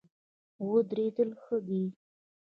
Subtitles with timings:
[0.69, 1.83] ودرېدل ښه دی.